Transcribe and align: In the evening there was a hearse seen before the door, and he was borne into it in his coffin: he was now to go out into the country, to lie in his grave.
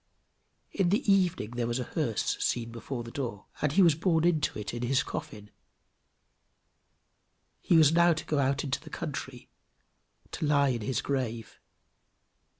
In 0.71 0.89
the 0.89 1.13
evening 1.13 1.51
there 1.51 1.67
was 1.67 1.77
a 1.77 1.83
hearse 1.83 2.35
seen 2.43 2.71
before 2.71 3.03
the 3.03 3.11
door, 3.11 3.45
and 3.61 3.73
he 3.73 3.83
was 3.83 3.93
borne 3.93 4.25
into 4.25 4.57
it 4.57 4.73
in 4.73 4.81
his 4.81 5.03
coffin: 5.03 5.51
he 7.59 7.77
was 7.77 7.91
now 7.91 8.11
to 8.13 8.25
go 8.25 8.39
out 8.39 8.63
into 8.63 8.79
the 8.81 8.89
country, 8.89 9.51
to 10.31 10.47
lie 10.47 10.69
in 10.69 10.81
his 10.81 11.03
grave. 11.03 11.59